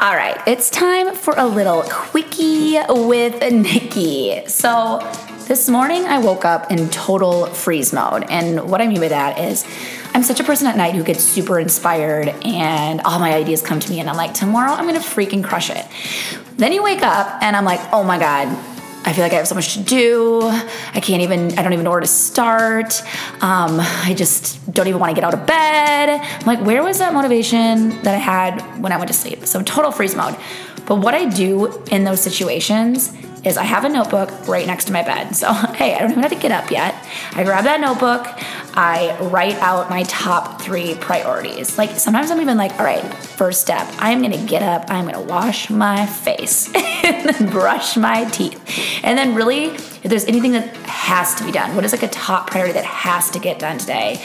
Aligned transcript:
All 0.00 0.14
right, 0.14 0.40
it's 0.46 0.70
time 0.70 1.12
for 1.12 1.34
a 1.36 1.44
little 1.44 1.82
quickie 1.82 2.78
with 2.88 3.42
Nikki. 3.52 4.46
So, 4.46 5.00
this 5.48 5.68
morning 5.68 6.04
I 6.04 6.18
woke 6.20 6.44
up 6.44 6.70
in 6.70 6.88
total 6.90 7.46
freeze 7.46 7.92
mode. 7.92 8.22
And 8.30 8.70
what 8.70 8.80
I 8.80 8.86
mean 8.86 9.00
by 9.00 9.08
that 9.08 9.40
is, 9.40 9.66
I'm 10.14 10.22
such 10.22 10.38
a 10.38 10.44
person 10.44 10.68
at 10.68 10.76
night 10.76 10.94
who 10.94 11.02
gets 11.02 11.24
super 11.24 11.58
inspired 11.58 12.28
and 12.44 13.00
all 13.00 13.18
my 13.18 13.34
ideas 13.34 13.60
come 13.60 13.80
to 13.80 13.90
me, 13.90 13.98
and 13.98 14.08
I'm 14.08 14.16
like, 14.16 14.34
tomorrow 14.34 14.70
I'm 14.70 14.86
gonna 14.86 15.00
freaking 15.00 15.42
crush 15.42 15.68
it. 15.68 15.84
Then 16.58 16.72
you 16.72 16.84
wake 16.84 17.02
up 17.02 17.42
and 17.42 17.56
I'm 17.56 17.64
like, 17.64 17.80
oh 17.92 18.04
my 18.04 18.20
God, 18.20 18.56
I 19.08 19.14
feel 19.14 19.24
like 19.24 19.32
I 19.32 19.36
have 19.36 19.48
so 19.48 19.54
much 19.54 19.72
to 19.72 19.82
do. 19.82 20.42
I 20.42 21.00
can't 21.00 21.22
even, 21.22 21.58
I 21.58 21.62
don't 21.62 21.72
even 21.72 21.82
know 21.82 21.92
where 21.92 22.00
to 22.00 22.06
start. 22.06 23.02
Um, 23.40 23.80
I 23.80 24.12
just 24.14 24.70
don't 24.70 24.86
even 24.86 25.00
want 25.00 25.12
to 25.12 25.14
get 25.14 25.24
out 25.24 25.32
of 25.32 25.46
bed. 25.46 26.20
I'm 26.20 26.46
like, 26.46 26.60
where 26.60 26.82
was 26.82 26.98
that 26.98 27.14
motivation 27.14 27.88
that 28.02 28.14
I 28.14 28.18
had 28.18 28.60
when 28.82 28.92
I 28.92 28.98
went 28.98 29.08
to 29.08 29.14
sleep? 29.14 29.46
So, 29.46 29.62
total 29.62 29.92
freeze 29.92 30.14
mode. 30.14 30.36
But 30.84 30.96
what 30.96 31.14
I 31.14 31.24
do 31.24 31.82
in 31.90 32.04
those 32.04 32.20
situations 32.20 33.16
is 33.44 33.56
I 33.56 33.64
have 33.64 33.84
a 33.84 33.88
notebook 33.88 34.48
right 34.48 34.66
next 34.66 34.86
to 34.86 34.92
my 34.92 35.02
bed. 35.02 35.34
So, 35.34 35.52
hey, 35.74 35.94
I 35.94 36.00
don't 36.00 36.10
even 36.10 36.22
have 36.22 36.32
to 36.32 36.38
get 36.38 36.52
up 36.52 36.70
yet. 36.70 36.94
I 37.32 37.44
grab 37.44 37.64
that 37.64 37.80
notebook, 37.80 38.26
I 38.76 39.18
write 39.20 39.56
out 39.56 39.90
my 39.90 40.04
top 40.04 40.60
three 40.60 40.94
priorities. 40.94 41.78
Like 41.78 41.90
sometimes 41.90 42.30
I'm 42.30 42.40
even 42.40 42.56
like, 42.56 42.72
all 42.78 42.84
right, 42.84 43.02
first 43.14 43.60
step, 43.60 43.86
I'm 43.98 44.22
gonna 44.22 44.44
get 44.46 44.62
up, 44.62 44.90
I'm 44.90 45.06
gonna 45.06 45.22
wash 45.22 45.70
my 45.70 46.06
face 46.06 46.72
and 47.04 47.28
then 47.28 47.50
brush 47.50 47.96
my 47.96 48.24
teeth. 48.26 48.60
And 49.02 49.18
then, 49.18 49.34
really, 49.34 49.66
if 49.66 50.04
there's 50.04 50.26
anything 50.26 50.52
that 50.52 50.74
has 50.86 51.34
to 51.36 51.44
be 51.44 51.52
done, 51.52 51.74
what 51.74 51.84
is 51.84 51.92
like 51.92 52.02
a 52.02 52.08
top 52.08 52.50
priority 52.50 52.74
that 52.74 52.84
has 52.84 53.30
to 53.30 53.38
get 53.38 53.58
done 53.58 53.78
today? 53.78 54.24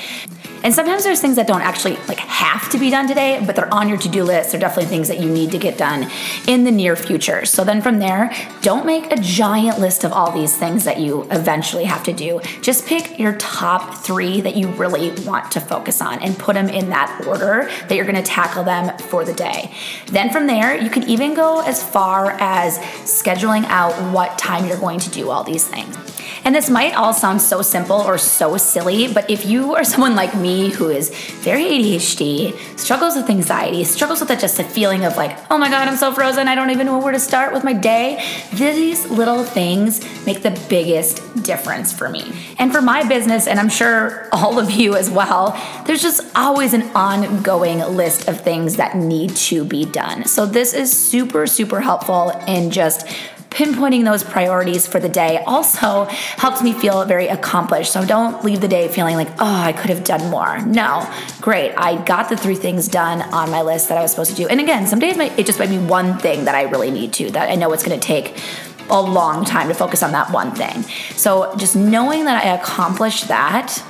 And 0.63 0.73
sometimes 0.73 1.03
there's 1.03 1.19
things 1.21 1.35
that 1.35 1.45
don't 1.45 1.61
actually 1.61 1.97
like 2.07 2.19
have 2.19 2.69
to 2.69 2.77
be 2.77 2.89
done 2.89 3.07
today, 3.07 3.43
but 3.45 3.55
they're 3.55 3.73
on 3.73 3.89
your 3.89 3.97
to-do 3.97 4.23
list. 4.23 4.51
They're 4.51 4.59
definitely 4.59 4.89
things 4.89 5.09
that 5.09 5.19
you 5.19 5.29
need 5.29 5.51
to 5.51 5.57
get 5.57 5.77
done 5.77 6.09
in 6.47 6.63
the 6.63 6.71
near 6.71 6.95
future. 6.95 7.45
So 7.45 7.63
then 7.63 7.81
from 7.81 7.99
there, 7.99 8.33
don't 8.61 8.85
make 8.85 9.11
a 9.11 9.17
giant 9.17 9.79
list 9.79 10.03
of 10.03 10.13
all 10.13 10.31
these 10.31 10.55
things 10.55 10.85
that 10.85 10.99
you 10.99 11.27
eventually 11.31 11.83
have 11.83 12.03
to 12.03 12.13
do. 12.13 12.39
Just 12.61 12.85
pick 12.85 13.19
your 13.19 13.33
top 13.33 13.93
3 14.05 14.41
that 14.41 14.55
you 14.55 14.69
really 14.69 15.11
want 15.23 15.51
to 15.51 15.59
focus 15.59 16.01
on 16.01 16.21
and 16.23 16.37
put 16.37 16.53
them 16.53 16.69
in 16.69 16.89
that 16.89 17.23
order 17.27 17.69
that 17.87 17.95
you're 17.95 18.05
going 18.05 18.15
to 18.15 18.23
tackle 18.23 18.63
them 18.63 18.97
for 18.97 19.25
the 19.25 19.33
day. 19.33 19.73
Then 20.07 20.29
from 20.29 20.47
there, 20.47 20.75
you 20.81 20.89
can 20.89 21.03
even 21.03 21.33
go 21.33 21.61
as 21.61 21.83
far 21.83 22.31
as 22.39 22.77
scheduling 22.77 23.65
out 23.65 23.91
what 24.13 24.37
time 24.37 24.65
you're 24.65 24.79
going 24.79 24.99
to 24.99 25.09
do 25.09 25.29
all 25.29 25.43
these 25.43 25.67
things. 25.67 26.12
And 26.45 26.53
this 26.53 26.69
might 26.69 26.93
all 26.93 27.13
sound 27.13 27.41
so 27.41 27.61
simple 27.61 27.97
or 27.97 28.17
so 28.17 28.57
silly, 28.57 29.11
but 29.11 29.29
if 29.29 29.45
you 29.45 29.75
are 29.75 29.83
someone 29.83 30.15
like 30.15 30.35
me 30.35 30.69
who 30.71 30.89
is 30.89 31.09
very 31.41 31.63
ADHD, 31.63 32.77
struggles 32.77 33.15
with 33.15 33.29
anxiety, 33.29 33.83
struggles 33.83 34.19
with 34.19 34.29
just 34.39 34.59
a 34.59 34.63
feeling 34.63 35.05
of 35.05 35.15
like, 35.15 35.37
oh 35.49 35.57
my 35.57 35.69
God, 35.69 35.87
I'm 35.87 35.95
so 35.95 36.11
frozen, 36.13 36.47
I 36.47 36.55
don't 36.55 36.69
even 36.69 36.87
know 36.87 36.99
where 36.99 37.13
to 37.13 37.19
start 37.19 37.53
with 37.53 37.63
my 37.63 37.73
day, 37.73 38.23
these 38.53 39.09
little 39.09 39.43
things 39.43 40.01
make 40.25 40.41
the 40.41 40.51
biggest 40.69 41.43
difference 41.43 41.93
for 41.93 42.09
me. 42.09 42.33
And 42.59 42.71
for 42.73 42.81
my 42.81 43.07
business, 43.07 43.47
and 43.47 43.59
I'm 43.59 43.69
sure 43.69 44.27
all 44.31 44.59
of 44.59 44.71
you 44.71 44.95
as 44.95 45.09
well, 45.09 45.57
there's 45.85 46.01
just 46.01 46.23
always 46.35 46.73
an 46.73 46.83
ongoing 46.95 47.79
list 47.79 48.27
of 48.27 48.41
things 48.41 48.75
that 48.75 48.95
need 48.95 49.35
to 49.35 49.63
be 49.63 49.85
done. 49.85 50.25
So 50.25 50.45
this 50.45 50.73
is 50.73 50.91
super, 50.91 51.47
super 51.47 51.79
helpful 51.79 52.31
in 52.47 52.69
just 52.71 53.07
pinpointing 53.53 54.03
those 54.03 54.23
priorities 54.23 54.87
for 54.87 54.99
the 54.99 55.09
day 55.09 55.43
also 55.45 56.05
helps 56.37 56.61
me 56.61 56.73
feel 56.73 57.05
very 57.05 57.27
accomplished. 57.27 57.93
So 57.93 58.03
don't 58.05 58.43
leave 58.43 58.61
the 58.61 58.67
day 58.67 58.87
feeling 58.87 59.15
like, 59.15 59.29
oh, 59.39 59.61
I 59.69 59.73
could 59.73 59.89
have 59.89 60.03
done 60.03 60.29
more. 60.29 60.59
No, 60.61 61.07
great. 61.41 61.73
I 61.77 62.03
got 62.03 62.29
the 62.29 62.37
three 62.37 62.55
things 62.55 62.87
done 62.87 63.21
on 63.33 63.49
my 63.51 63.61
list 63.61 63.89
that 63.89 63.97
I 63.97 64.01
was 64.01 64.11
supposed 64.11 64.31
to 64.31 64.35
do. 64.35 64.47
And 64.47 64.59
again, 64.59 64.87
some 64.87 64.99
days 64.99 65.17
it 65.17 65.45
just 65.45 65.59
might 65.59 65.69
be 65.69 65.77
one 65.77 66.17
thing 66.17 66.45
that 66.45 66.55
I 66.55 66.63
really 66.63 66.91
need 66.91 67.13
to, 67.13 67.29
that 67.31 67.49
I 67.49 67.55
know 67.55 67.71
it's 67.73 67.83
going 67.83 67.99
to 67.99 68.05
take 68.05 68.41
a 68.89 69.01
long 69.01 69.45
time 69.45 69.67
to 69.69 69.73
focus 69.73 70.03
on 70.03 70.11
that 70.11 70.31
one 70.31 70.51
thing. 70.51 70.83
So 71.15 71.55
just 71.55 71.75
knowing 71.75 72.25
that 72.25 72.43
I 72.43 72.55
accomplished 72.55 73.27
that 73.27 73.83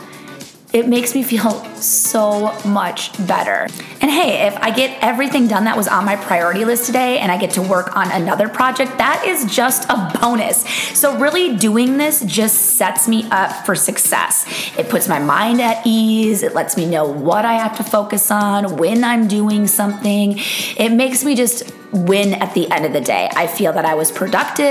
it 0.74 0.88
makes 0.88 1.14
me 1.14 1.22
feel 1.22 1.64
so 1.76 2.52
much 2.66 3.16
better. 3.28 3.68
And 4.02 4.10
hey, 4.10 4.48
if 4.48 4.58
I 4.58 4.72
get 4.72 4.98
everything 5.04 5.48
done 5.48 5.66
that 5.66 5.78
was 5.78 5.88
on 5.88 6.04
my 6.04 6.16
priority 6.16 6.66
list 6.66 6.88
today 6.88 7.20
and 7.20 7.32
I 7.32 7.38
get 7.38 7.52
to 7.52 7.62
work 7.62 7.96
on 7.96 8.12
another 8.12 8.50
project, 8.50 8.98
that 8.98 9.24
is 9.24 9.46
just 9.46 9.88
a 9.90 10.12
bonus. 10.20 10.68
So, 11.00 11.16
really, 11.20 11.56
doing 11.58 11.98
this 11.98 12.22
just 12.26 12.76
sets 12.76 13.08
me 13.08 13.26
up 13.30 13.68
for 13.68 13.76
success. 13.76 14.46
It 14.76 14.90
puts 14.90 15.08
my 15.08 15.20
mind 15.20 15.62
at 15.62 15.86
ease, 15.86 16.42
it 16.42 16.56
lets 16.56 16.76
me 16.76 16.88
know 16.88 17.06
what 17.06 17.46
I 17.46 17.54
have 17.54 17.78
to 17.78 17.84
focus 17.84 18.32
on, 18.32 18.78
when 18.78 19.04
I'm 19.04 19.28
doing 19.28 19.68
something. 19.68 20.40
It 20.76 20.92
makes 20.92 21.24
me 21.24 21.36
just 21.36 21.72
win 21.94 22.34
at 22.34 22.54
the 22.54 22.70
end 22.72 22.86
of 22.86 22.94
the 22.94 23.02
day. 23.02 23.30
I 23.36 23.48
feel 23.48 23.72
that 23.74 23.86
I 23.86 23.94
was 23.94 24.12
productive, 24.12 24.64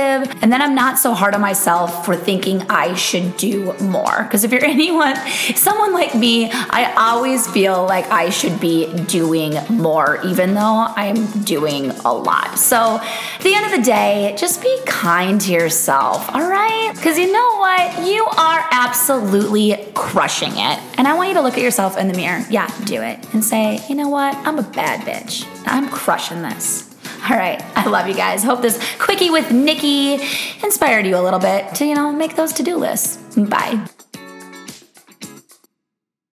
and 0.42 0.52
then 0.52 0.60
I'm 0.60 0.74
not 0.74 0.98
so 0.98 1.14
hard 1.14 1.34
on 1.34 1.40
myself 1.40 2.04
for 2.04 2.16
thinking 2.16 2.62
I 2.62 2.94
should 2.94 3.36
do 3.36 3.72
more. 3.80 4.24
Because 4.24 4.44
if 4.44 4.52
you're 4.52 4.64
anyone, 4.72 5.16
someone 5.54 5.92
like 5.92 6.14
me, 6.14 6.50
I 6.50 6.92
always 6.96 7.46
feel 7.46 7.84
like 7.84 8.06
I 8.10 8.30
should 8.30 8.60
be 8.60 8.92
doing 9.04 9.54
more, 9.70 10.20
even 10.24 10.54
though 10.54 10.86
I'm 10.96 11.26
doing 11.42 11.90
a 11.90 12.12
lot. 12.12 12.58
So 12.58 12.98
at 13.00 13.40
the 13.42 13.54
end 13.54 13.66
of 13.66 13.72
the 13.72 13.84
day, 13.84 14.34
just 14.36 14.62
be 14.62 14.80
kind 14.86 15.40
to 15.42 15.52
yourself, 15.52 16.28
all 16.34 16.48
right? 16.48 16.92
Because 16.94 17.18
you 17.18 17.32
know 17.32 17.56
what? 17.58 18.06
You 18.06 18.24
are 18.24 18.66
absolutely 18.70 19.90
crushing 19.94 20.52
it. 20.52 20.78
And 20.98 21.06
I 21.06 21.14
want 21.14 21.28
you 21.28 21.34
to 21.34 21.42
look 21.42 21.54
at 21.54 21.62
yourself 21.62 21.96
in 21.96 22.08
the 22.08 22.14
mirror. 22.14 22.44
Yeah, 22.50 22.68
do 22.84 23.00
it. 23.00 23.18
And 23.32 23.44
say, 23.44 23.80
you 23.88 23.94
know 23.94 24.08
what? 24.08 24.34
I'm 24.36 24.58
a 24.58 24.62
bad 24.62 25.00
bitch. 25.00 25.46
I'm 25.66 25.88
crushing 25.88 26.42
this. 26.42 26.91
All 27.30 27.36
right. 27.36 27.62
I 27.76 27.86
love 27.86 28.08
you 28.08 28.14
guys. 28.14 28.42
Hope 28.42 28.62
this 28.62 28.80
quickie 28.98 29.30
with 29.30 29.52
Nikki 29.52 30.14
inspired 30.62 31.06
you 31.06 31.16
a 31.16 31.22
little 31.22 31.38
bit 31.38 31.74
to, 31.76 31.86
you 31.86 31.94
know, 31.94 32.12
make 32.12 32.34
those 32.34 32.52
to 32.54 32.62
do 32.62 32.76
lists. 32.76 33.16
Bye. 33.36 33.86